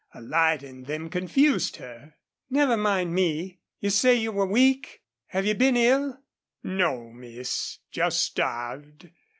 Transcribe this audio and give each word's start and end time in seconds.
A 0.15 0.19
light 0.19 0.63
in 0.63 0.85
them 0.85 1.11
confused 1.11 1.75
her. 1.75 2.15
"Never 2.49 2.75
mind 2.75 3.13
me. 3.13 3.59
You 3.81 3.91
say 3.91 4.15
you 4.15 4.31
were 4.31 4.47
weak? 4.47 5.03
Have 5.27 5.45
you 5.45 5.53
been 5.53 5.77
ill?" 5.77 6.19
"No, 6.63 7.11
miss, 7.11 7.77
just 7.91 8.19
starved.... 8.19 9.11